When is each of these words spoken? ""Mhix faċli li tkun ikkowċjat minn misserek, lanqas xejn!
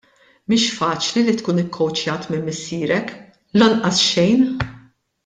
""Mhix 0.51 0.63
faċli 0.77 1.23
li 1.27 1.35
tkun 1.41 1.61
ikkowċjat 1.65 2.25
minn 2.31 2.47
misserek, 2.47 3.13
lanqas 3.63 4.01
xejn! 4.07 4.49